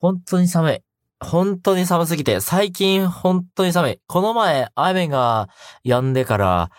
[0.00, 0.78] 本当に寒い。
[1.20, 4.00] 本当に寒すぎて、最近本当に寒い。
[4.06, 5.48] この前、雨が
[5.84, 6.70] 止んでから、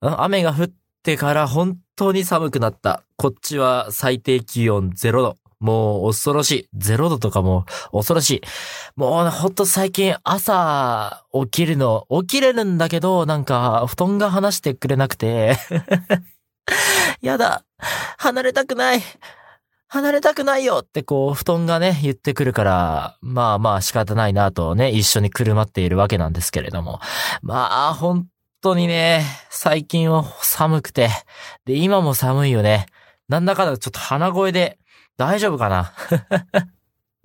[0.00, 0.70] 雨が降っ
[1.02, 3.02] てから本当に寒くなった。
[3.16, 5.36] こっちは最低気温0度。
[5.60, 6.68] もう恐ろしい。
[6.76, 8.40] 0度とかも恐ろしい。
[8.96, 15.56] もうほんと最近朝起きるの、起きれるんだけど、なんか布団が離してくれなくて。
[17.20, 17.64] やだ。
[18.18, 19.02] 離れたくない。
[19.94, 26.98] 離れたくないよってこう、布団がね、言ってくるから、まあまあ仕方ないなとね、一緒にくるまっているわけなんですけれども。
[27.42, 28.26] まあ、本
[28.60, 31.10] 当にね、最近は寒くて、
[31.64, 32.86] で、今も寒いよね。
[33.28, 34.78] なんだかんだちょっと鼻声で、
[35.16, 35.92] 大丈夫かな？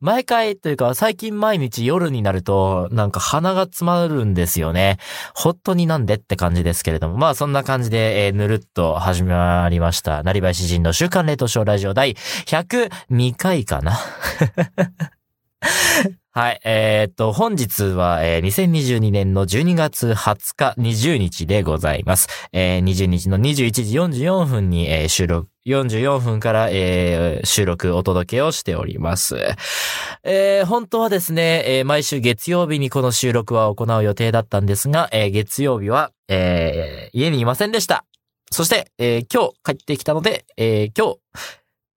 [0.02, 4.98] 毎回というか最近毎日夜になるとなんか鼻が詰まるんですよね。
[5.36, 7.18] 本当になんでって感じですけれども。
[7.18, 10.24] まあそんな感じで、えーぬるっと始まりました。
[10.24, 12.14] なりばい詩人の週刊レートショーラジオ第
[12.46, 13.98] 102回かな。
[16.40, 16.62] はい。
[16.64, 22.30] えーっと、本日は、えー2022年の12月20日20日でございます。
[22.54, 29.36] えー20日の21時44分に、えー収録、44分から、えー収録お届けをしております。
[30.24, 38.06] えー本当はですね、えー毎週月曜日にこの収録は行う予定だったんですが、えー月曜日は、えー家にいませんでした。
[38.50, 41.20] そして、えー今日帰ってきたので、えー今日、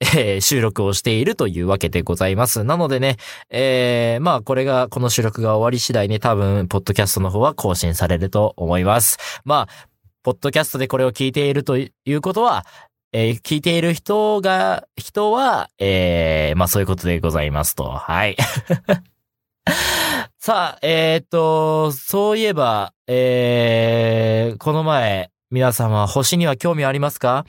[0.02, 2.64] えー収録をしているというわけでございます。
[2.64, 3.16] なのでね、
[3.50, 9.18] えーまあこれが、この収録が終わり次第ね、多分、ポッドキャストの方は更新されると思います。
[9.44, 9.88] まあ、
[10.22, 12.66] ポッドキャストでこれを聞いているということは、
[13.12, 17.84] えー聞いている人が、人は、えーまあそういうことでございますと。
[17.90, 18.36] はい。
[20.38, 27.44] さあ、えーっと、そういえば、えーこの前、皆様、星には興味ありますか？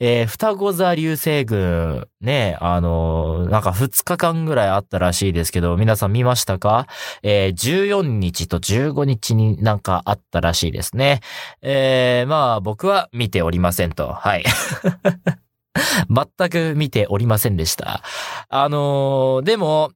[0.00, 6.86] えー双子座流星群、ね、あの、なんか2日間ぐらいあったらしいですけど、皆さん見ましたか？
[7.22, 11.20] えー14日と15日になんかあったらしいですね。
[11.60, 14.14] えーまあ、僕は見ておりませんと。
[14.14, 14.44] はい。
[16.08, 18.02] 全く見ておりませんでした。
[18.48, 19.92] あのーでも、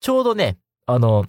[0.00, 0.56] ちょうどね、
[0.86, 1.26] あの、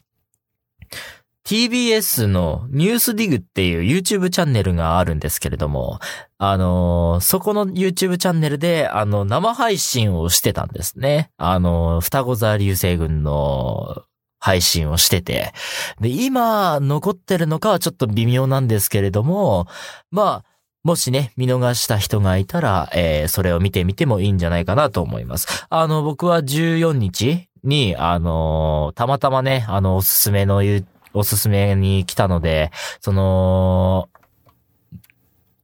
[1.45, 5.99] TBS のニュースディグっていう YouTube チャンネルがあるんですけれども、
[6.37, 11.31] あのーそこの YouTube チャンネルで、あの、生配信をしてたんですね。
[11.37, 14.03] あのー双子座流星群の
[14.39, 15.53] 配信をしてて。
[15.99, 19.67] で、今残ってるのかはちょっと微妙なんですけれども、
[20.11, 20.45] まあ、
[20.83, 25.47] もしね、見逃した人がいたら、えーそれを見てみてもいいんじゃないかなと思います。
[25.69, 34.09] あの、僕は14日に、あのーたまたまね、あの、おすすめのゆおすすめに来たので、その、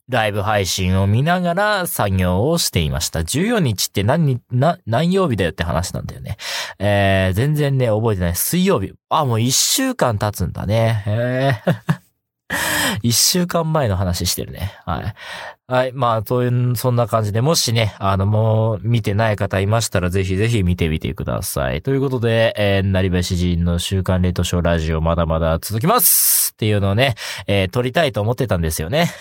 [0.09, 3.19] ライブ配信を見ながら作業をしていました。
[3.19, 6.38] 14日って何に、な、何曜日だよって話なんだよね。
[6.80, 8.35] えー、全然ね、覚えてない。
[8.35, 8.94] 水曜日。
[9.09, 11.03] あ、もう一週間経つんだね。
[11.06, 12.06] へー
[13.03, 14.74] 一週間前の話してるね。
[14.85, 15.13] はい。
[15.68, 15.91] はい。
[15.94, 21.81] まあ、そういう、そんな感じで、もしね、あの、もう、見てない方いましたら、ぜひぜひ見てみてください。
[21.81, 27.16] ということで、えー、なりばし人の週刊レートショーラジオ、まだまだ続きますっていうのをね、
[27.47, 29.12] えー撮りたいと思ってたんですよね。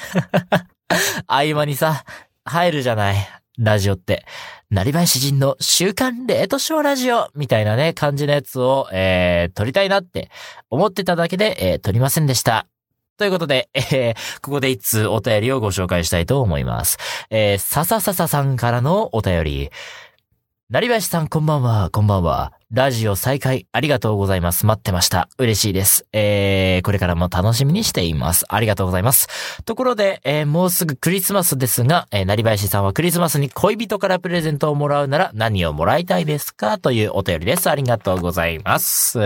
[1.26, 2.04] 合間にさ、
[2.44, 3.16] 入るじゃない。
[3.58, 4.24] ラジオって。
[4.70, 10.30] なりばい詩人の週刊レートショーラジオみたいなね、感じのやつを、えー、撮りたいなって
[10.70, 12.66] 思ってただけで、えー撮りませんでした。
[13.16, 16.98] ということで、えーここで一通お便りをご紹介したいと思います。
[17.30, 19.70] えー、さささささんからのお便り。
[20.68, 22.52] なりばしさんこんばんは、こんばんは。
[22.72, 24.66] ラジオ再開ありがとうございます。
[24.66, 25.28] 待ってました。
[25.38, 26.06] 嬉しいです。
[26.12, 28.44] えー、これからも楽しみにしています。
[28.48, 29.28] ありがとうございます。
[29.64, 36.78] ところで、えーもうすぐクリスマスですが、えー、なりばやしさんはクリスマスに恋人からプレゼントをもらうなら何をもらいたいですか？
[36.78, 37.70] というお便りです。
[37.70, 39.20] ありがとうございます。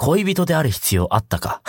[0.00, 1.60] 恋人である必要あったか？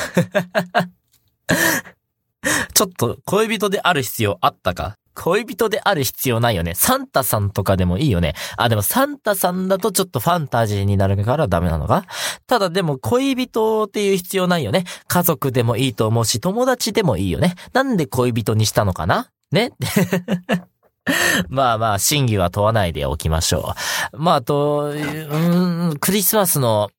[2.75, 4.95] ちょっと恋人である必要あったか？
[5.15, 6.75] 恋人である必要ないよね。
[6.75, 8.35] サンタさんとかでもいいよね。
[8.55, 12.05] あ、でもサンタさんだとちょっとファンタジーになるからダメなのか？
[12.45, 14.83] ただでも恋人っていう必要ないよね。
[15.07, 17.55] 家族でもいいと思うし、友達でもいいよね。
[17.73, 19.29] なんで恋人にしたのかな？
[19.51, 19.73] ね？
[21.49, 23.73] まあまあ、真偽は問わないでおきましょ
[24.13, 24.19] う。
[24.19, 26.91] まあ、あと、うーん、クリスマスの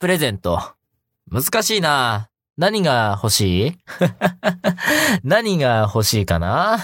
[0.00, 0.58] プレゼント。
[1.30, 2.30] 難しいな。
[2.56, 3.72] 何が欲しい？
[5.24, 6.78] 何が欲しいかな？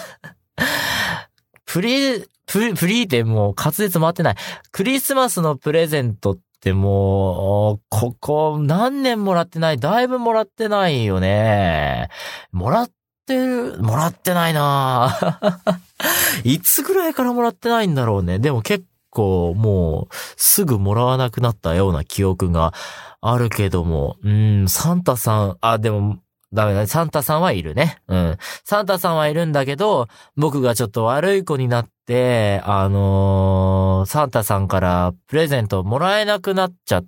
[1.64, 4.36] プリ、プリ、プリってもう滑舌回ってない。
[4.70, 9.78] クリスマスのプレゼントってもう、ここ何年もらってない？
[9.78, 12.10] だいぶもらってないよね。
[12.52, 12.90] もらっ
[13.26, 15.40] てる、もらってないな
[16.44, 18.38] いつぐらいからもらってないんだろうね。
[18.38, 18.84] でも結
[19.16, 22.74] 構もうすぐもらわなくなったような記憶が
[23.22, 26.18] あるけども、うん、サンタさん、あ、でも、
[26.52, 26.86] ダメだね。
[26.86, 27.98] サンタさんはいるね。
[28.06, 28.38] うん。
[28.64, 37.06] サンタさんはいるんだけど、僕がちょっと悪い子になって、あのー、サンタさんからプレゼントもらえなくなっちゃっ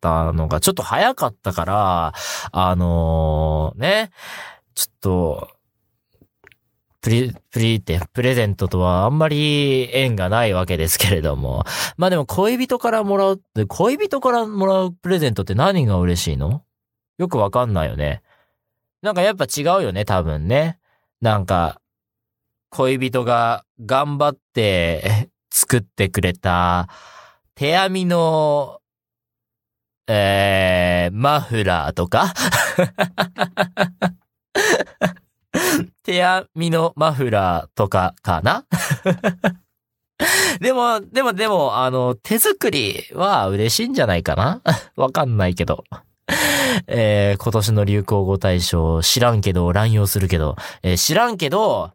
[0.00, 2.12] たのがちょっと早かったから、
[2.52, 4.10] あのー、ね、
[4.74, 5.57] ちょっと、
[7.00, 11.64] プリ、プリって、プレゼントとはあんまり縁がないわけですけれども。
[11.96, 16.64] まあでも恋人からもらう、恋人からもらうプレゼントって何が嬉しいの？
[17.18, 18.22] よくわかんないよね。
[19.02, 20.78] なんかやっぱ違うよね、多分ね。
[21.20, 21.80] なんか、
[22.70, 26.88] 恋人が頑張って 作ってくれた
[27.54, 28.80] 手編みの、
[30.08, 32.34] えー、マフラーとか？
[36.08, 38.64] 手編みのマフラーとかかな？
[40.58, 44.62] でも、でも、でも、あの、手作りは嬉しいんじゃないかな？
[44.96, 45.84] わかんないけど。
[46.86, 51.92] えー、今年の流行語大賞、知らんけど、乱用するけど、えー、知らんけど、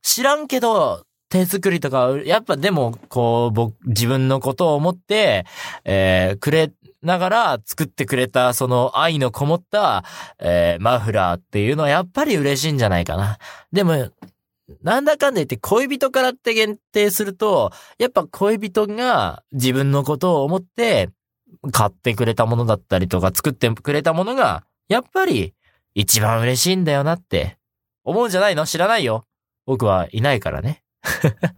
[0.00, 5.44] 知らんけど、手作りとか、やっぱでも、こう、僕、自分のことを思って、
[5.84, 10.04] えー、くれながら作ってくれた、その愛のこもった、
[10.38, 13.38] えー、マフラーっていうのはやっぱり嬉しいんじゃないかな。
[13.72, 14.10] でも、
[14.82, 21.10] なんだかんだ言って恋人からって限定すると、やっぱ恋人が自分のことを思って、
[21.72, 25.54] 買ってくれたものだったりとか作ってくれたものが、やっぱり
[25.94, 27.58] 一番嬉しいんだよなって
[28.04, 28.66] 思うんじゃないの？
[28.66, 29.26] 知らないよ。
[29.66, 30.82] 僕はいないからね。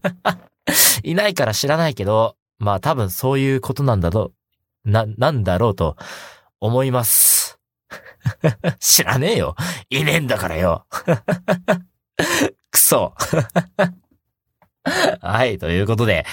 [1.04, 4.34] いないから知らないけど、まあ多分そういうことなんだろう、
[4.84, 5.96] な、なんだろうと
[6.60, 7.58] 思います。
[8.78, 9.56] 知らねえよ。
[9.90, 10.86] いねえんだからよ。
[12.70, 13.14] くそ。
[15.20, 16.26] はい、ということで、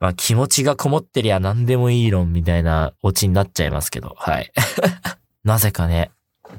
[0.00, 4.52] まあ気持ちがこもってりゃ何でもいい論みたいなオチになっちゃいますけど、はい。
[5.44, 6.10] なぜかね、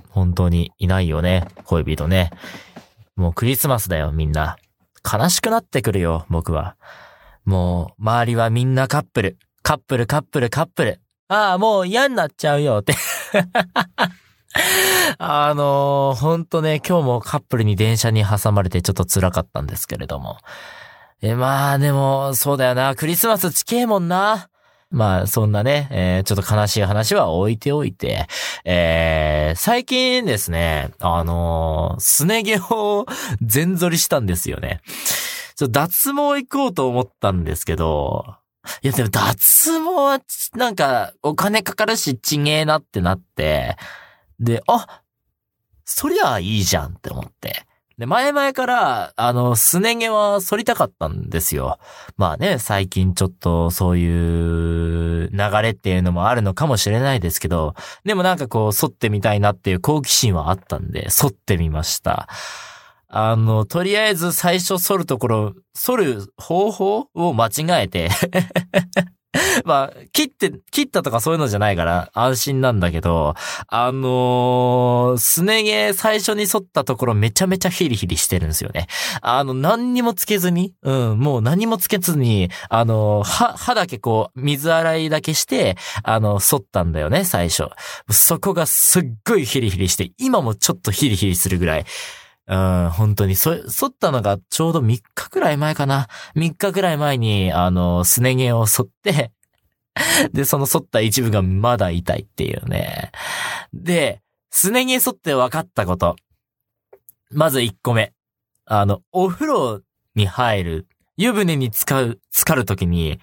[0.09, 2.31] 本当にいないよね、恋人ね。
[3.15, 4.57] もうクリスマスだよ、みんな。
[5.11, 6.75] 悲しくなってくるよ、僕は。
[7.45, 9.37] もう、周りはみんなカップル。
[9.69, 10.99] カップル、カップル、カップル。
[11.27, 12.95] ああ、もう嫌になっちゃうよって
[15.19, 20.37] あのー、ほんとね、今日もカップルに電車に挟まれてちょっと辛かったんですけれども。
[21.21, 22.95] え、まあでも、そうだよな。
[22.95, 24.49] クリスマス近えもんな。
[24.89, 28.25] まあ、そんなね、えー、ちょっと悲しい話は置いておいて、
[28.65, 33.05] えー、最近ですね、あのー、すね毛を
[33.43, 34.81] 全剃りしたんですよね。
[35.55, 38.38] ちょ脱毛行こうと思ったんですけど、
[38.81, 40.21] いやでも脱毛は、
[40.55, 43.77] なんか、お金かかるし、ちげえなってなって、
[44.39, 45.01] で、あ、
[45.85, 47.65] そりゃいいじゃんって思って。
[47.97, 51.79] で、前々から、あの、すね毛は剃りたかったんですよ。
[52.15, 62.29] まあね、最近ちょっとそういう流れっていうのもあるのかもしれないですけど、でもなんかこう、剃ってみたいなっていう好奇心はあったんで、剃ってみました。
[63.09, 68.09] あの、とりあえず最初剃るところ、剃る方法を間違えて
[69.65, 73.35] まあ、切って、切ったとかそういうのじゃないから安心なんだけど、
[73.67, 78.87] あのー、すね毛最初に剃ったところめちゃめちゃヒリヒリしてるんですよね。
[79.21, 87.69] あの、何にもつけずに、うん、もう何もつけずに、あのー、歯、歯だけこう、水洗いだけして、あの、剃ったんだよね、最初。
[88.09, 91.85] そこがすっごいヒリヒリして、今もちょっとヒリヒリするぐらい。
[92.49, 96.07] うん、本当に、そ、剃ったのがちょうど3日くらい前かな。
[96.35, 99.31] 3日くらい前に、あの、すね毛を剃って、
[100.33, 103.11] で、その剃った一部がまだ痛いっていうね。
[103.71, 106.15] で、すね毛剃って分かったこと。
[107.31, 108.13] まず1個目。
[108.65, 109.81] あの、お風呂
[110.15, 110.87] に入る、
[111.17, 113.19] 湯船に使う、浸かるときに、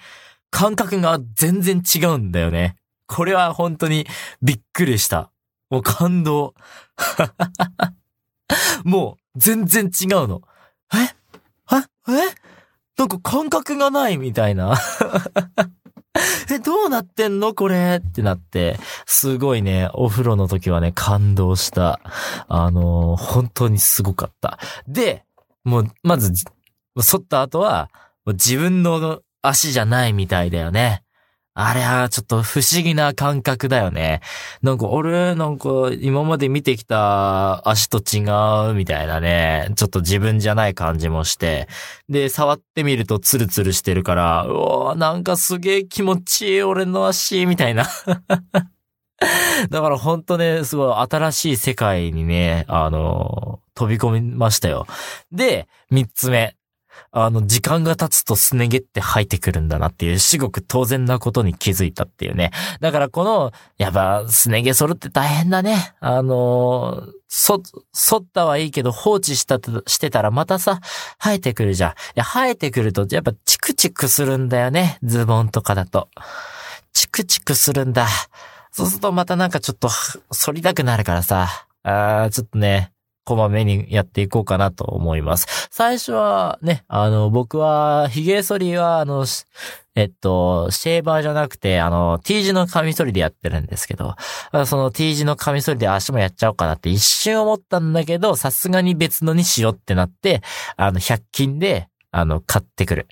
[0.50, 2.76] 感覚が全然違うんだよね。
[3.09, 4.06] これは本当に
[4.40, 5.33] びっくりした。
[5.68, 6.54] もう感動。
[8.84, 10.42] もう、全然違うの。
[10.94, 11.14] え？
[11.72, 12.12] え？
[12.12, 12.34] え？
[12.98, 14.76] なんか感覚がないみたいな。
[16.50, 17.54] え、どうなってんの？
[17.54, 18.00] これ？
[18.02, 22.00] ってなって、すごいね、お風呂の時はね、感動した。
[22.48, 24.58] あのー、本当にすごかった。
[24.88, 25.24] で、
[25.64, 26.32] もう、まず、
[26.98, 27.90] 剃った後は、
[28.26, 31.02] 自分の足じゃないみたいだよね。
[31.58, 34.20] あれはちょっと不思議な感覚だよね。
[34.60, 38.20] なんか俺、なんか今まで見てきた足と違
[38.70, 39.72] うみたいなね。
[39.75, 41.66] ちょっと自分じゃない感じもして。
[42.10, 47.86] で、触ってみるとツルツルしてるから、うおなんかすげえ気持ちいい俺の足みたいな。
[49.70, 54.86] だからほんとね、すごい新しい世界にね、あの、飛び込みましたよ。
[55.32, 56.55] で、三つ目。
[57.18, 62.50] あの、時間が経つとすね毛って生えてくるんだなっていう、至極当然なことに気づいたっていうね。
[62.80, 65.94] だからこの、やっぱ、すね毛剃るって大変だね。
[66.00, 67.62] あのそ、
[67.94, 70.80] 剃ったはいいけど放置したしてたらまたさ、
[71.18, 71.90] 生えてくるじゃん。
[71.92, 74.99] いや、生えてくると、やっぱチクチクするんだよね。
[75.02, 76.11] ズボンとかだと。
[76.92, 78.08] チクチクするんだ。
[78.73, 81.49] そうするとまたなんかちょっと、反りたくなるからさ。
[81.82, 82.92] あー、ちょっとね、
[83.26, 85.68] こまめにやっていこうかなと思います。
[85.71, 89.26] 最初はね、あの、僕は、髭剃りは、あの、
[89.97, 94.14] えっと、シェーバーじゃなくて、あの、T 字のカミソリでやってるんですけど、
[94.64, 100.42] その T 字のカミソリで足もやっちゃおうかなって一瞬思ったんだけど、さすがに別のにしようってなって、
[100.76, 103.09] あの、100均で、あの、買ってくる。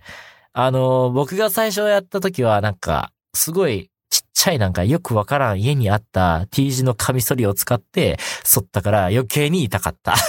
[0.52, 3.90] あの、僕が最初やった時は、なんか、すごい、
[4.34, 10.14] ちゃいなんかよくわからん家にあった T 字のカミソリを使って剃ったから余計に痛かった。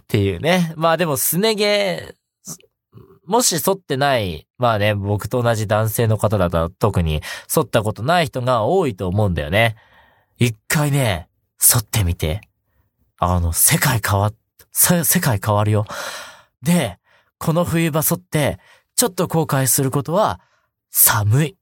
[0.00, 0.72] っていうね。
[0.76, 2.14] まあでもすね毛、
[3.26, 9.76] もし剃ってない、まあね、僕と同じ男性の方だと特に剃ったことない人が多いと思うんだよね。
[10.38, 12.40] 一回ね、剃ってみて。
[13.18, 14.32] あの、世界変わ、
[14.72, 15.84] 世界変わるよ。
[16.62, 16.98] で、
[17.38, 18.58] この冬場剃って、
[18.96, 20.40] ちょっと後悔することは、
[20.90, 21.56] 寒い。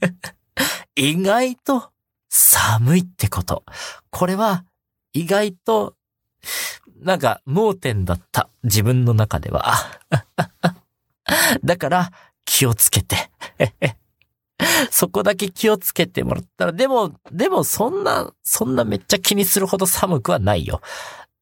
[0.96, 1.90] 意外と
[2.28, 3.64] 寒いってこと。
[4.10, 4.64] これは
[5.12, 5.96] 意外と、
[7.02, 8.48] なんか盲点だった。
[8.62, 9.74] 自分の中では。
[11.64, 12.12] だから
[12.44, 13.30] 気をつけて。
[14.90, 20.80] そこだけ気をつけてもらったら、でも、でもそんな、そんなめっちゃ気にするほど寒くはないよ。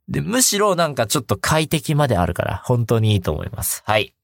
[0.09, 3.83] で、むしろなんかちょっと快適まであるから、本当にいいと思います。
[3.85, 4.14] はい。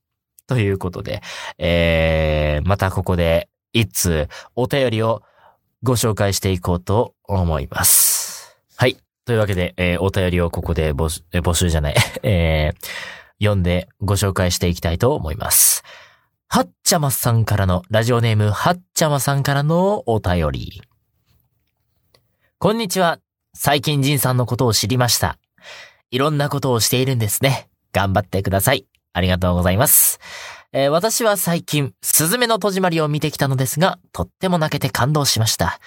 [0.47, 1.23] ということで、
[1.59, 5.23] えー、またここで一通お便りを
[5.83, 8.57] ご紹介していこうと思います。
[8.77, 8.97] はい。
[9.25, 12.87] というわけで、えー、お便りをここで募集、募集じゃない、 えー、
[13.39, 15.83] 読んでご紹介していきたいと思います。
[16.49, 20.83] はっちゃまさんからの、ラジオネームはっちゃまさんからのお便り。
[22.59, 23.19] こんにちは。
[23.55, 25.39] 最近ジンさんのことを知りました。
[26.11, 27.69] いろんなことをしているんですね。
[27.93, 28.87] 頑張ってください。
[29.15, 30.21] ありがとうございます。
[30.73, 35.81] えー、私は最近、スズメの戸締まりを見てきたのですが、とっても泣けて感動しました。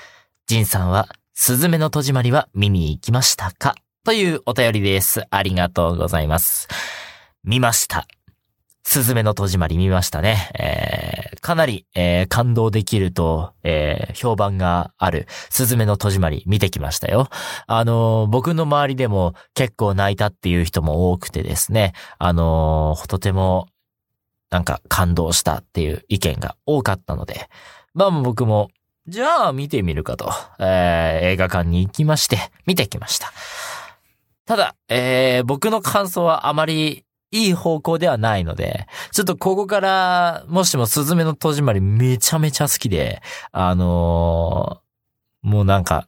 [0.47, 3.75] ジンさんは、スズメの戸締まりは見に行きましたか？
[4.05, 5.25] というお便りです。
[5.29, 6.69] ありがとうございます。
[7.43, 8.07] 見ました。
[8.83, 10.49] スズメの戸締まり見ましたね。
[10.57, 11.16] えー、
[11.47, 17.29] かなり、えー、感動できると、えー、評判がある、すずめの戸締まり見てきましたよ。
[17.67, 23.69] あの僕の周りでも結構泣いたっていう人も多くてですね、あのとても、
[24.49, 27.47] なんか感動したっていう意見が多かったので、
[27.93, 28.67] まあ僕も、
[29.07, 33.31] じゃあ見てみるかと、え映画館に行きまして、見てきました。
[34.45, 46.07] ただ、えー僕の感想はあまりいい方向ではないので、ちょっとここから、もしもスズメの戸締まりめちゃめちゃ好きで、あのー、もうなんか、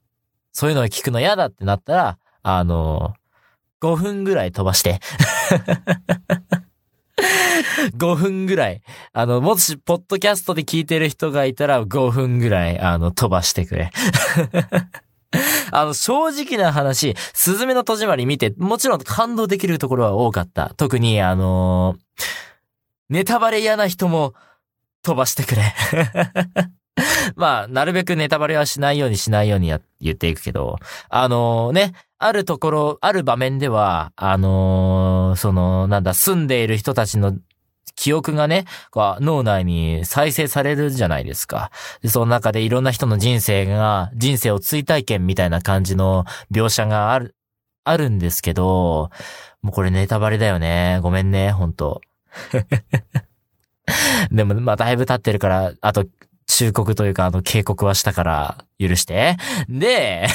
[0.51, 4.99] そういうのを聞くの嫌だってなったら、あのー、5分ぐらい飛ばして
[7.97, 8.81] 5分ぐらい。
[9.13, 13.91] あの、もし、ポッドキャストで聞いてる人がいたら、5分ぐらい、あの、飛ばしてくれ。
[15.71, 20.74] あの、正直な話、すずめの戸締まり見て、もちろん感動できるところは多かった。
[20.75, 22.24] 特に、あのー、
[23.09, 24.33] ネタバレ嫌な人も
[25.03, 25.74] 飛ばしてくれ。
[27.36, 30.77] まあ、なるべくネタバレはしないようにしないようにや言っていくけど、
[31.09, 37.38] あのー、ね、あるところ、ある場面では、あのー、その、なんだ、住んでいる人たちの
[37.96, 41.72] 記憶がね、こう脳内に再生されるじゃないですか。
[42.01, 47.36] で、その中でいろんな人の人生が、人生を追体験みたいな感じの描写がある、
[47.84, 49.10] あるんですけど、
[49.62, 51.00] もうこれネタバレだよね。
[51.01, 52.01] ごめんね、ほんと。
[54.31, 56.05] でも、まあ、だいぶ経ってるから、あと、
[56.50, 59.38] 忠告というか、あの、警告はしたから、許して。
[59.70, 60.25] で、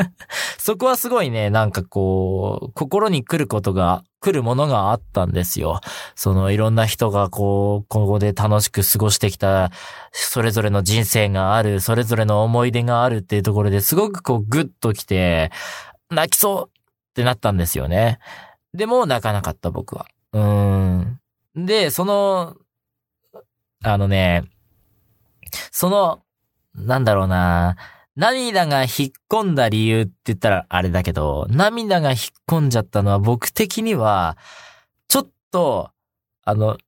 [0.58, 5.80] そこはすごいね、なんかこう、心に来ることが、来るものがあったんですよ。
[6.14, 9.70] その、いろんな人がこう、ここで楽しく過ごしてきた、
[10.10, 15.52] それぞれの人生がある、それぞれの思い出があるっていうところですごくこう、グッと来て、
[16.10, 18.20] 泣きそうってなったんですよね。
[18.72, 20.06] でも、泣かなかった僕は。
[20.32, 21.20] うん。
[21.54, 22.56] で、その、
[23.84, 24.44] あのね、
[25.70, 26.22] その、
[26.74, 27.76] なんだろうな、
[28.16, 28.90] 涙が引っ
[29.28, 34.36] 込んだ理由って言ったらあれだけど、涙が引っ込んじゃったのは僕的には、
[35.06, 35.90] ちょっと、
[36.44, 36.78] あの、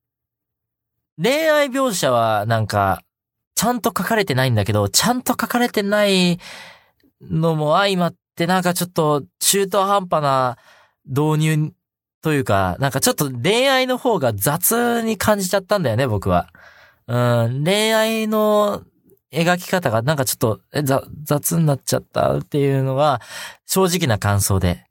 [1.21, 3.01] 恋愛描写はなんか、
[3.55, 6.39] ちゃんと書かれてないんだけど、ちゃんと書かれてない
[7.21, 10.57] のも相まってなんかちょっと中途半端な
[11.05, 11.73] 導入
[12.21, 16.49] というか、なんかちょっと恋愛の方が雑に感じちゃったんだよね、僕は。
[17.07, 18.83] うん、恋愛の
[19.31, 20.61] 描き方がなんかちょっと、
[21.23, 23.21] 雑になっちゃったっていうのが、
[23.65, 24.85] 正直な感想で。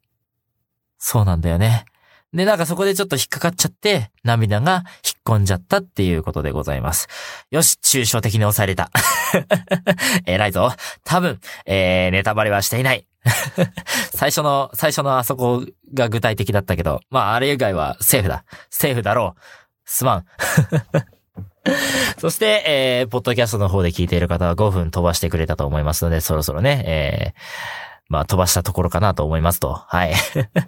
[0.98, 1.84] そうなんだよね。
[2.32, 7.08] で、なんかそこでちょっと引っかかっちゃって、涙が引っ込んじゃったっていうことでございます。
[7.50, 8.90] よし、抽象的に抑えれた。
[10.26, 10.72] 偉いぞ。
[11.04, 13.06] 多分、えー、ネタバレはしていない。
[14.14, 18.44] 最初の、最初のあそこが具体的だったけど、まあ、あれ以外はセーフだ。
[18.70, 19.40] セーフだろう。
[19.84, 20.24] すまん。
[22.18, 27.40] そして、えー、ポッドキャストの方で聞いている方は5分飛ばしてくれたと思いますので、そろそろね、えー、
[28.08, 29.74] まあ飛ばしたところかなと思いますと。
[29.74, 30.14] はい。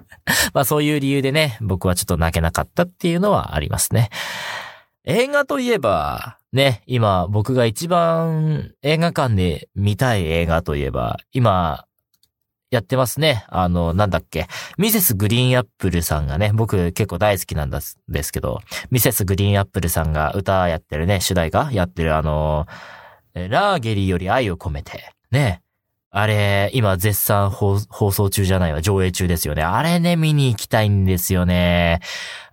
[0.55, 4.11] まあそういう理由でね、僕はちょっと泣けなかったっていうのはありますね。
[5.05, 11.87] 映画といえば、ね、今僕が一番映画館で見たい映画といえば、今、
[12.73, 13.45] やってますね。
[13.49, 14.49] あの、なんだっけ。
[14.79, 17.81] ミセスグリーンアップルさんがね、僕結構大好きなんで
[18.23, 18.61] すけど、
[18.91, 22.67] ミセスグリーンアップルさんが歌やってるね、主題歌やってるあの、
[23.35, 25.61] ラーゲリより愛を込めて、ね。
[26.11, 29.63] あれ、今絶賛放送中じゃないわ、上映中ですよね。
[29.63, 32.01] あれね、見に行きたいんですよね。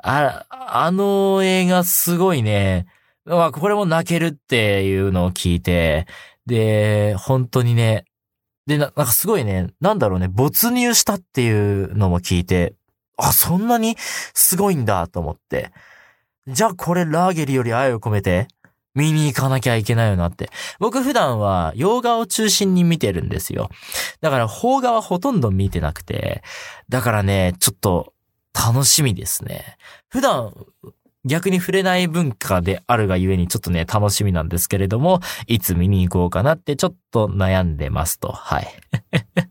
[0.03, 2.87] あ、あの映画すごいね。
[3.23, 6.07] まあ、これも泣けるっていうのを聞いて、
[6.45, 8.03] で、本当にね、
[8.69, 11.49] で、な、なんかすごいね、なんだろうね、没入したってい
[11.83, 12.75] うのも聞いて、
[13.17, 13.97] あ、そんなに
[14.35, 15.71] すごいんだと思って。
[16.47, 18.47] じゃあこれラーゲリより愛を込めて、
[18.93, 20.51] 見に行かなきゃいけないよなって。
[20.79, 23.71] 僕普段は洋画を中心に見てるんですよ。
[24.21, 26.43] だから邦画はほとんど見てなくて、
[26.89, 28.13] だからね、ちょっと
[28.53, 29.77] 楽しみですね。
[30.09, 30.53] 普段
[31.25, 38.31] 逆に触れない文化であるがゆえにちょっとね、楽しみなんですけれども、いつ見に行こうかなってちょっと悩んでますと。
[38.31, 38.67] はい。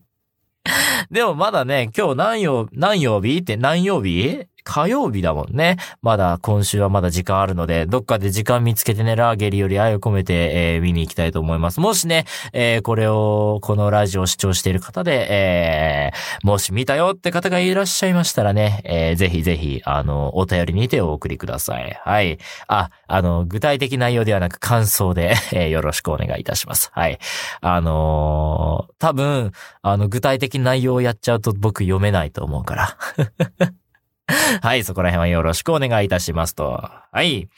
[1.11, 5.77] でもまだね、今日何曜、何曜日って何曜日火曜日だもんね。
[6.01, 11.79] まだ今週はまだ時間あるので、どっかで時間見つけてね、ラーゲリより愛を込めて、えー、見に行きたいと思います。
[11.79, 21.99] もしね、えー、これを、このラジオを視聴している方で、えー、もし見たよって方がいらっしゃいましたらね、えー、ぜひぜひ、あの、お便りにてお送りください。
[22.03, 22.37] はい。
[22.67, 26.89] あ、あの、具体的内容ではなく感想で、 えー、よろしくお願いいたします。
[26.93, 27.19] はい。
[27.61, 32.97] あのー、多分、あの、具体的内容をやっちゃうと僕読めないと思うから。
[34.61, 36.83] はい、そこら辺はよろしくお願いいたしますと。
[37.11, 37.49] はい。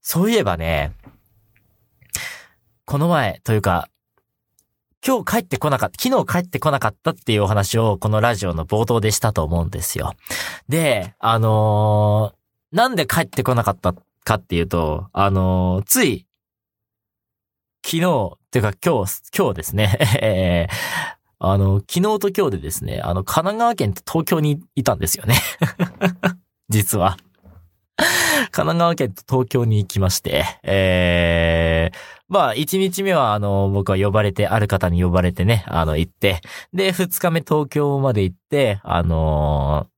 [0.00, 0.92] そういえばね、
[2.84, 3.88] この前、というか、
[5.06, 10.14] 今日帰ってこなかった、昨日帰ってこなかったっていうお話をこのラジオの冒頭でしたと思うんですよ。
[10.68, 16.26] で、あのー、なんで帰ってこなかったかっていうと、あのー、つい、
[17.84, 20.68] 昨日、っていうか今日、今日ですね、
[21.40, 25.36] あの、昨日と今日でですね、あの、神奈川県と東京にいたんですよね。
[26.68, 27.16] 実は。
[27.96, 31.96] 神奈川県と東京に行きまして、えー、
[32.28, 36.40] まあ、1日目は、あの、僕は呼ばれて、ある方に呼ばれてね、あの、行って、
[36.72, 39.97] で、2日目東京まで行って、あのー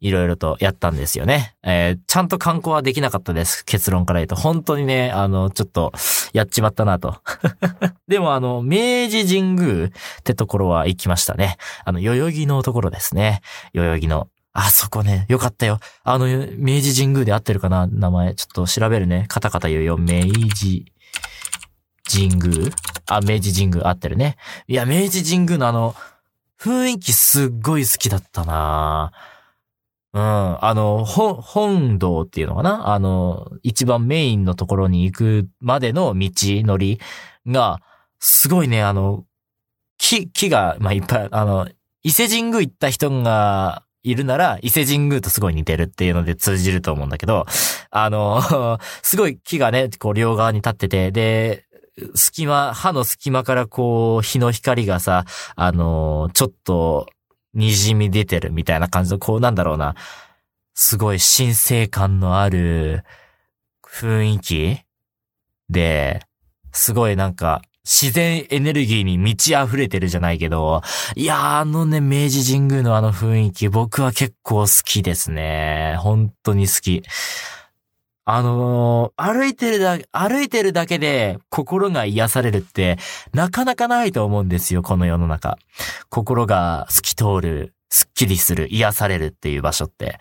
[0.00, 1.56] いろいろとやったんですよね。
[1.62, 3.64] えー、ちゃんと観光はできなかったです。
[3.66, 4.34] 結論から言うと。
[4.34, 5.92] 本当にね、あの、ちょっと、
[6.32, 7.18] やっちまったなと。
[8.08, 9.90] でもあの、明治神宮っ
[10.24, 11.56] てところは行きましたね。
[11.84, 13.42] あの、代々木のところですね。
[13.74, 14.28] 代々木の。
[14.52, 15.78] あそこね、よかったよ。
[16.02, 17.86] あの、明治神宮で合ってるかな？
[17.86, 18.34] 名前。
[18.34, 19.26] ちょっと調べるね。
[19.28, 19.96] カタカタ言うよ。
[19.96, 20.86] 明治
[22.10, 22.70] 神宮？
[23.06, 24.36] あ、明治神宮合ってるね。
[24.66, 25.94] いや、明治神宮のあの、
[26.60, 29.39] 雰囲気すっごい好きだったなぁ。
[30.12, 30.64] うん。
[30.64, 32.88] あの、本、本堂っていうのかな？
[32.88, 36.98] あの、一番メインのところに行くまでの道のり
[37.46, 37.80] が、
[38.18, 39.24] すごいね、あの、
[39.98, 41.68] 木、木が、まあ、いっぱい、あの、
[42.02, 47.46] 伊勢神宮行った人がいるなら、伊勢神宮とすごい似てるっていうので通じると思うんだけど、
[47.90, 51.64] あの、 すごい木がね、こう両側に立ってて、で、
[52.14, 57.06] 隙間、歯の隙間からこう、日の光がさ、あの、ちょっと、
[57.54, 59.94] 滲み出てるみたいな感じの、こうなんだろうな、
[60.74, 63.04] すごい神聖感のある
[63.84, 64.78] 雰囲気
[65.68, 66.22] で、
[66.72, 70.82] すごいなんか、自然エネルギーに満ち溢れてるじゃないけど、
[71.16, 75.96] いやーあのね、明治神宮のあの雰囲気、僕は結構好きですね。
[75.98, 77.02] 本当に好き。
[78.32, 82.96] あのー、歩いてるだ、歩いてるだけで心が癒されるって、
[83.32, 85.58] なかなかないと思うんですよ、この世の中。
[86.10, 90.18] 心が透き通る、スッキリする、癒されるっていう場所って。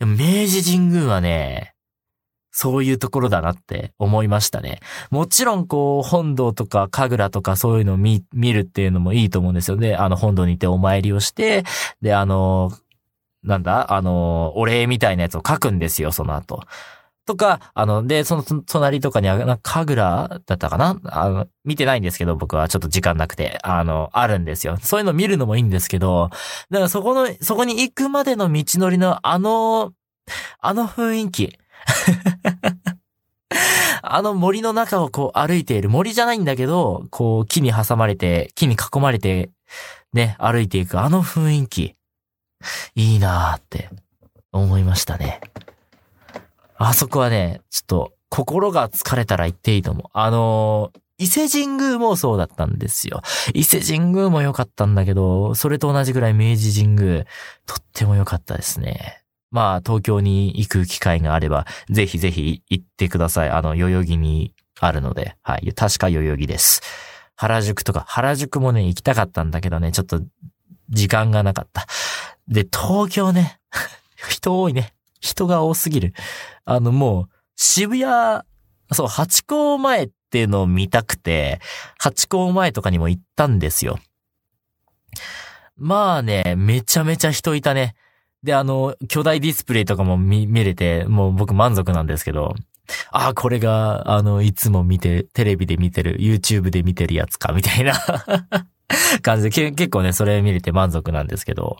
[0.00, 1.74] 明治神宮はね、
[2.50, 4.80] そういうところだなって思いましたね。
[5.10, 9.94] もちろんこう、本堂とか神楽とかそういうのを見、見るっていうのもいいと思うんですよね。
[9.94, 11.62] あの本堂に行ってお参りをして、
[12.02, 12.72] で、あの、
[13.44, 16.64] なんだあの、お礼みたいなやつを書くんですよ、その後。
[17.26, 20.98] とか、あの、で、その隣とかに、なかぐらだったかな？
[21.04, 24.78] あの、見てないんですけど、僕はちょっと時間なくて、あの、あるんですよ。
[24.80, 26.30] そういうの見るのもいいんですけど、
[26.70, 29.92] だからそこの、そこに行くまでの道のりのあの、
[30.60, 31.58] あの雰囲気。
[34.08, 35.88] あの森の中をこう歩いている。
[35.88, 39.50] 森じゃないんだけど、こう木に挟まれて、木に囲まれて、
[40.12, 41.96] ね、歩いていくあの雰囲気。
[42.94, 43.90] いいなーって
[44.52, 45.40] 思いましたね。
[46.78, 50.04] あそこはね、ちょっと心が疲れたら行っていいと思う。
[50.12, 53.22] あのー、伊勢神宮もそうだったんですよ。
[53.54, 57.24] 伊勢神宮も良かったんだけど、それと同じぐらい明治神宮、
[57.64, 59.22] とっても良かったですね。
[59.50, 63.50] まあ、東京に行く機会があれば、ぜひぜひ行ってください。
[63.50, 65.36] あの、代々木にあるので。
[65.42, 65.72] はい。
[65.72, 66.82] 確か代々木です。
[67.36, 70.20] 原宿とか、原宿もね、行きたかったんだけどね、ちょっと、
[70.90, 71.86] 時間がなかった。
[72.48, 73.58] で、東京ね、
[74.28, 74.92] 人多いね。
[75.26, 76.14] 人が多すぎる。
[76.64, 78.42] あの、もう、渋谷、
[78.92, 81.60] そう、八甲前っていうのを見たくて、
[81.98, 83.98] 八甲前とかにも行ったんですよ。
[85.76, 87.94] まあね、めちゃめちゃ人いたね。
[88.42, 92.54] で、あの、巨大ディスプレイとかも見、見れて、もう僕満足なんですけど、
[93.10, 97.94] ああ、これが、あの、いつも見て、テレビで見てる、YouTube で見てるやつか、みたいな
[99.22, 101.78] 感じで、結構ね、それ見れて満足なんですけど。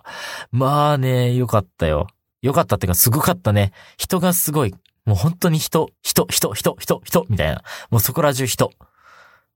[0.51, 2.09] まあね、よかったよ。
[2.47, 3.73] よかったっていうか、すごかったね。
[3.99, 4.75] 人がすごい。
[5.05, 7.63] もう本当に人、人、人、人、人、人、みたいな。
[7.91, 8.71] もうそこら中人。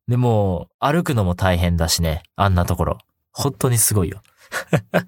[0.08, 2.24] で、も、歩くのも大変だしね。
[2.34, 2.98] あんなところ。
[3.32, 4.22] 本当にすごいよ。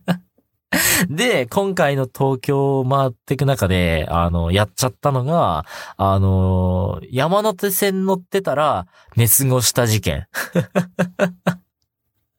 [1.11, 5.67] で、今回の東京を回っていく中で、あの、やっちゃったのが、
[5.97, 10.29] あの、山手線乗ってたら、寝過ごした事件。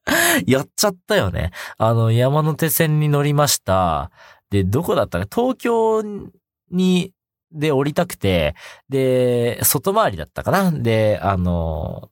[0.47, 1.51] やっちゃったよね。
[1.77, 4.12] あの、山手線に乗りました。
[4.54, 6.04] で、どこだったか東京
[6.70, 7.12] に、
[7.52, 8.56] で降りたくて、
[8.89, 10.72] で、外回りだったかな？
[10.72, 12.10] で、あの、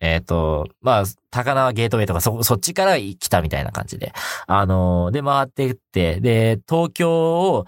[0.00, 4.12] えっ、ー、と、まあ、高輪ゲートウェイとかそ、そっちから来たみたいな感じで。
[4.46, 7.66] あの、で、回ってって、で、東京を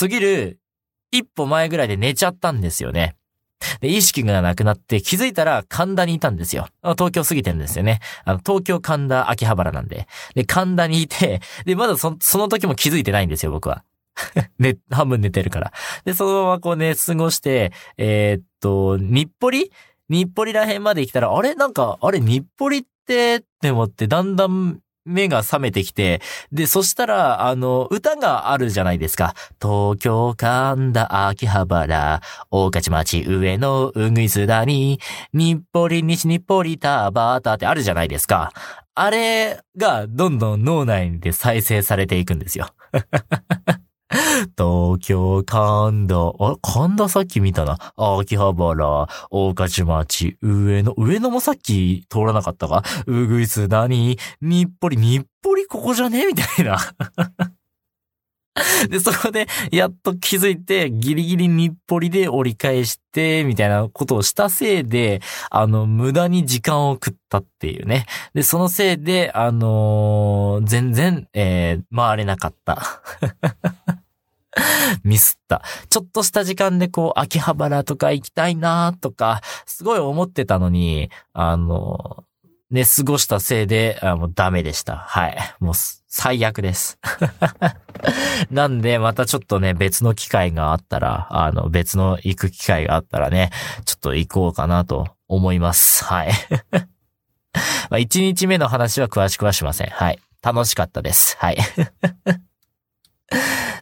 [0.00, 0.60] 過ぎる
[1.10, 3.16] 一歩前ぐらいで寝ちゃったんですよね。
[3.80, 6.68] で、意識がなくなって気づいたら神田にいたんですよ。
[6.82, 8.00] 東京過ぎてるんですよね。
[8.24, 10.06] あの、東京神田秋葉原なんで。
[10.34, 13.84] で、神田にいて、で、まだそ、その時も気づいてないんですよ、僕は。
[14.58, 15.72] ね、半分寝てるから。
[16.04, 19.70] で、そのままこうね、過ごして、えー、っと、日暮里？
[20.08, 21.54] 日暮里ら辺まで来たら、あれ？
[21.54, 23.36] なんか、あれ日暮里って？
[23.36, 26.20] って思って、だんだん目が覚めてきて、
[26.52, 29.34] で、そしたら、あの、歌があるじゃないですか。
[29.60, 35.00] 東京、神田、秋葉原、大勝町、上野、うぐいすだに、
[35.32, 38.52] 日暮里、西日暮里、田端ってあるじゃないですか。
[38.94, 42.68] あれが、どんどん脳内で再生されていくんですよ。
[44.56, 47.78] 東京、神田、あ、神田さっき見たな。
[47.96, 52.82] 秋葉原、大勝町、上野、上野もさっき通らなかったか？
[53.06, 54.18] うぐいす何？
[54.40, 56.26] 日暮里、日暮里ここじゃね？
[56.26, 56.78] みたいな。
[58.88, 68.06] で、そこで、やっと気づいて、ギリギリ日暮里で折り返して、みたいなことをしたせいで、あの、無駄に時間を食ったっていうね。
[68.34, 73.02] で、そのせいで、あのー、全然、えー、回れなかった。
[75.04, 75.62] ミスった。
[75.88, 82.24] ちょっとした時間でこう、秋葉原とか行きたいなーとか、すごい思ってたのに、あの、
[82.70, 84.96] 寝過ごしたせいで、あもうダメでした。
[84.96, 85.36] はい。
[85.58, 85.74] もう
[86.06, 86.98] 最悪です。
[88.50, 93.50] なんで、またちょっとね、別の機会があったら、あの、別の行く機会があったらね、
[93.86, 96.04] ちょっと行こうかなと思います。
[96.04, 96.32] はい。
[97.90, 99.88] まあ、1日目の話は詳しくはしません。
[99.88, 100.18] はい。
[100.42, 101.36] 楽しかったです。
[101.38, 101.58] はい。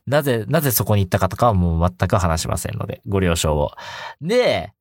[0.06, 3.72] なぜ、なぜそこに行ったかとかはもう全く話しませんので、ご了承を。
[4.20, 4.72] で、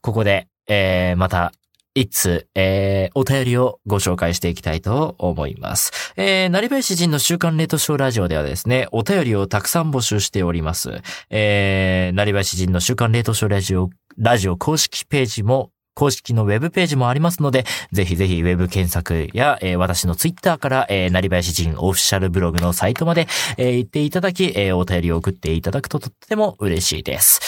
[0.00, 1.52] ここで、えー、また、
[1.96, 6.12] いつ、えー、お便りをご紹介していきたいと思います。
[6.16, 11.00] えー、なりばいし人の週刊レートショーラジオではですね、お便りをたくさん募集しております。
[11.30, 27.40] えー、なりばいし人の週刊レートショーラジオ、ラジオ公式ページも公式のウェブページもありますので、ぜひぜひウェブ検索や、えー、私のツイッターから、えー、なりばやし人オフィシャルブログのサイトまで、えー、行っていただき、えー、お便りを送っていただくととっても嬉しいです。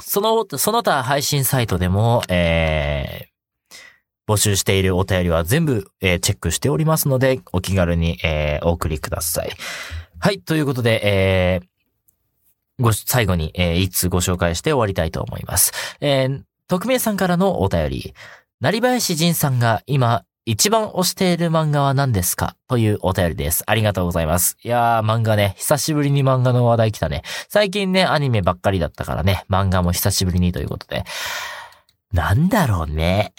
[0.00, 9.50] その、その他配信サイトでも、えー、募集しているお便りは全部、えー、チェックしておりますので、お気軽に、えー、お送りください。
[10.18, 11.66] はい、ということで、えー、
[12.78, 15.72] ご、最後に、えー、一通ご紹介して終わりたいと思います。
[16.00, 18.14] えー、匿名さんからのお便り。
[18.60, 22.54] 成林仁さんが今、一番推している漫画は何ですか？
[22.68, 23.64] というお便りです。
[23.66, 24.56] ありがとうございます。
[24.62, 27.22] いやー、漫画ね、久しぶりに漫画の話題来たね。
[27.48, 31.04] 最近ね、アニメばっかりだったからね、漫画も久しぶりにということで。
[32.12, 33.32] なんだろうね。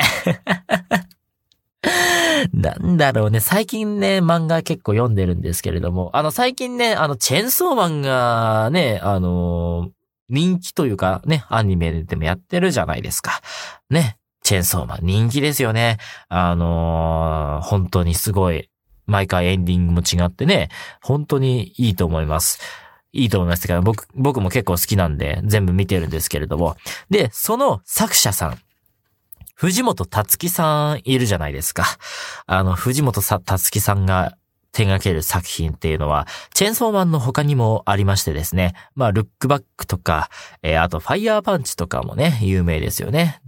[2.53, 3.39] なんだろうね。
[3.39, 9.91] 最近ね、漫画結構読んでるんですけれども、あの、最近ね、あの、チェンソーマンがね、あのー
[10.29, 13.39] 人気というかね、アニメでもやってるじゃないですか。
[13.89, 14.17] ね。
[14.43, 15.99] チェンソーマン人気ですよね。
[16.27, 18.69] あのー本当にすごい、
[19.05, 20.67] 毎回エンディングも違ってね、
[21.01, 22.59] 本当にいいと思います。
[23.13, 26.75] いいと思いますけど、僕、僕も結構好きなんで、全部見てるんですけれども。
[27.09, 28.59] で、その作者さん、
[29.57, 31.83] 藤本達樹さんいるじゃないですか。
[32.45, 34.37] あの、藤本さ達樹さんが
[34.71, 38.75] 手掛ける作品っていうのは、チェーンソーマンの他にもありましてですね。
[38.93, 40.29] まあ、ルックバックとか、
[40.61, 43.41] えーあと、ファイヤーパンチとかもね、有名ですよね。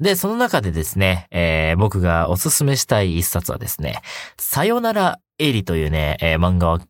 [0.00, 4.02] で、その中でですね、えー僕がおすすめしたい一冊はですね、
[4.36, 6.80] さよならエリというね、えー漫画は、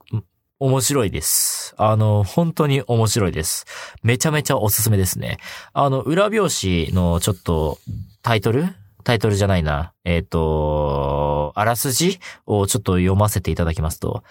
[0.64, 1.74] 面白いです。
[1.76, 3.66] あの、本当に面白いです。
[4.04, 5.38] めちゃめちゃおすすめですね。
[5.72, 7.80] あの、裏表紙のちょっと、
[8.22, 8.68] タイトル？
[9.02, 9.92] タイトルじゃないな。
[10.04, 14.22] えっ、と、あらすじをちょっと読ませていただきますと、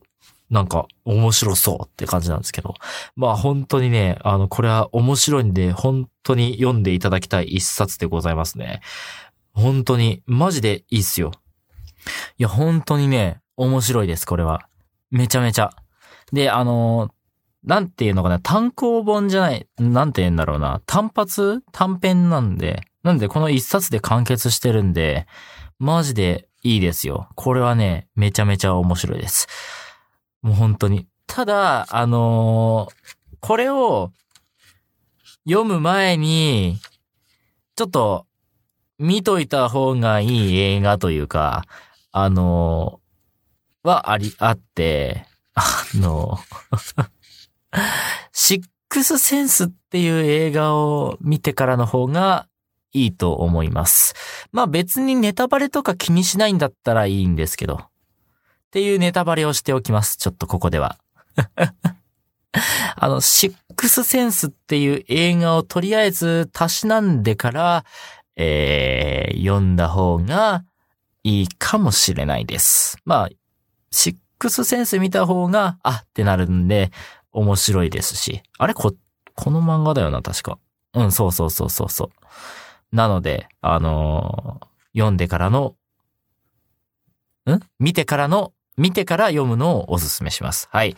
[0.48, 2.74] なんか面白そうって感じなんですけど。
[3.14, 8.80] まあ本当にね、あの、これは面白いんで、本当に読んでいただきたい一冊でございますね。
[9.52, 11.32] 本当に、マジでいいっすよ。
[12.38, 14.68] いや、本当にね、面白いです、これは。
[15.10, 15.70] めちゃめちゃ。
[16.32, 17.10] で、あの、
[17.64, 21.62] なんていうのかな、単行本じゃない、なんて言うんだろうな、単発？
[21.72, 25.26] 短編なんで、なんでこの一冊で完結してるんで、
[25.78, 27.28] マジでいいですよ。
[27.34, 29.46] これはね、めちゃめちゃ面白いです。
[30.42, 31.06] もう本当に。
[31.26, 32.94] ただ、あのー
[33.42, 34.12] これを
[35.48, 36.78] 読む前に、
[37.74, 38.26] ちょっと
[39.00, 41.64] 見といた方がいい映画というか、
[42.12, 43.00] あの
[43.82, 45.62] はあり、あって、あ
[45.94, 46.38] の
[48.30, 52.46] シックスセンスっていう映画を見てからの方が
[52.92, 54.14] いいと思います。
[54.52, 57.76] まあ別にネタバレとか気にしないんだったらいいんですけど。
[57.76, 57.82] っ
[58.70, 60.18] ていうネタバレをしておきます。
[60.18, 60.98] ちょっとここでは。
[62.96, 67.84] あの、シックスセンスっていう映画をとりあえずたしなんでから、
[68.42, 70.64] えー、読んだ方が
[71.22, 72.96] いいかもしれないです。
[73.04, 73.28] まあ、
[73.90, 76.90] シックスセンス見た方が、あってなるんで、
[77.32, 78.42] 面白いですし。
[78.58, 78.94] あれこ、
[79.34, 80.58] この漫画だよな、確か。
[80.94, 82.96] うん、そうそうそうそうそう。
[82.96, 85.76] なので、あのー読んでからの、
[87.46, 87.60] ん？
[87.78, 90.68] 見てからの、見てから読むのをおすすめします。
[90.72, 90.96] はい。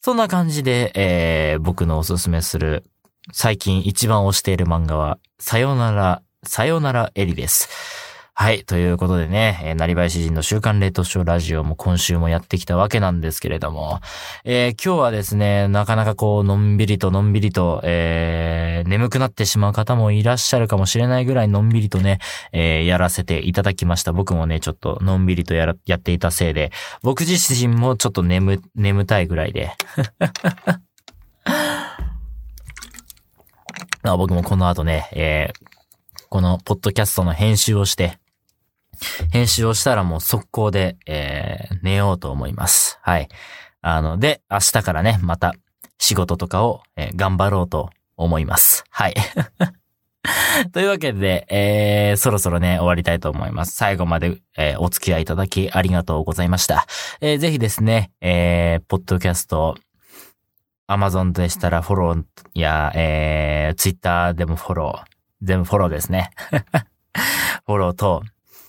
[0.00, 2.84] そんな感じで、えー、僕のおすすめする、
[3.32, 7.68] 最近一番推している漫画は、さよなら、さよならエリです。
[8.38, 8.64] はい。
[8.64, 14.00] ということでね、えー、なりばい詩人の週刊レートショーラジオも今週もやってきたわけなんですけれども、
[14.44, 22.18] えー今日はですね、なかなかこう、のんびりとのんびりと、えー眠くなってしまう方もいらっしゃるかもしれないぐらいのんびりとね、
[22.52, 24.12] えーやらせていただきました。
[24.12, 29.72] 僕もね、ちょっとのんびりとやら、やっていたせいで、僕自身もちょっと眠、眠たいぐらいで。
[34.02, 35.75] あ僕もこの後ね、えー
[36.36, 38.18] このポッドキャストの編集をして、
[39.32, 42.98] 編集をしたらもう速攻で、えー寝ようと思います。
[43.00, 43.28] はい。
[43.80, 45.54] あの、で、明日からね、また
[45.96, 48.84] 仕事とかを、えー頑張ろうと思います。
[48.90, 49.14] はい。
[50.72, 53.74] というわけで、えーそろそろね、終わりたいと思います。
[53.74, 56.86] 最後まで、えーお付き合いいただきありがとうございました。
[57.22, 59.74] えーぜひですね、えーポッドキャスト、
[60.86, 66.30] アマゾンでしたらフォローや、えー、ツイッターでもフォロー、全部フォローですね。
[67.66, 68.22] フォローと、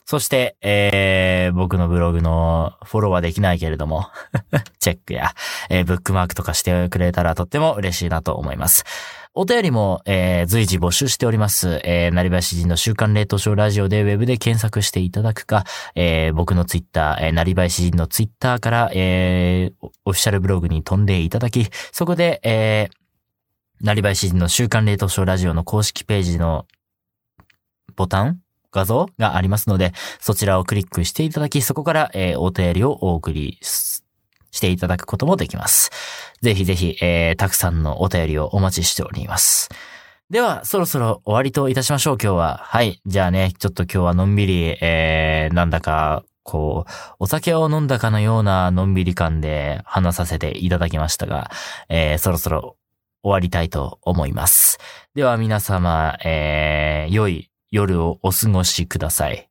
[0.09, 4.07] そして、えー、僕のブログのフォローはできないけれども、
[4.79, 5.33] チェックや、
[5.69, 8.85] えーブックマークとかしてくれたらとっても嬉しいなと思います。
[9.33, 11.81] お便りも、えー随時募集しております。
[11.83, 23.06] えー、なりばし人の週刊冷凍ショーラジオでウェブで検索していただくか、えー僕のツイッター、えー、なりばし人のツイッターから、えーオオフィシャルブログに飛んでいただき、そこで、えー
[23.81, 26.65] なりばい詩人の週刊冷凍ショーラジオの公式ページの
[27.95, 35.91] ボタン画像がありますので、そちらをクリックしていただき、そこから、えー、お便りをお送りしていただくこともできます。
[36.41, 39.69] ぜひぜひ、えー、たくさんのお便りをお待ちしております。
[40.29, 42.61] では、そろそろ終わりといたしましょう、今日は。
[42.63, 43.01] はい。
[43.05, 51.51] じゃあね、ちょっと今日はのんびり、えー、なんだか、こう、お酒を飲んだかのようなのんびり感で話させていただきましたが、
[51.89, 52.77] えー、そろそろ
[53.27, 54.77] 終わりたいと思います。
[55.13, 59.49] では皆様、えー、良い夜をお過ごしください。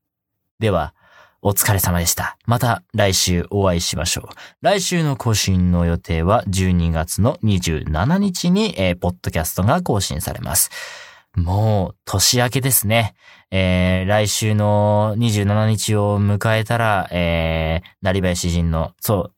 [0.59, 0.95] では、
[1.43, 2.39] お疲れ様でした。
[2.47, 4.35] また来週お会いしましょう。
[4.63, 10.71] 来週の更新の予定は12月の27日に、えー、ポッドキャストが更新されます。
[11.35, 13.15] もう、年明けですね。
[13.51, 19.33] えー、来週の27日を迎えたら、えー、なりばや詩人の、そ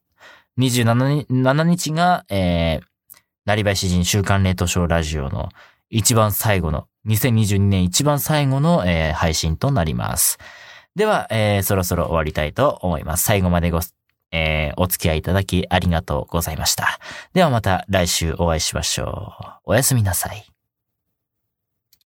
[0.57, 2.89] う、27日が、えー、
[3.49, 5.49] なりばい詩人週刊レートショーラジオの
[5.89, 10.37] 一番最後の、2022年一番最後の、えー、配信となります。
[10.95, 13.23] では、えー、そろそろ終わりたいと思います。
[13.23, 13.79] 最後までご、
[14.31, 16.99] えー、お付き合いいただきありがとうございました。
[17.33, 19.71] ではまた来週お会いしましょう。
[19.71, 20.58] おやすみなさい。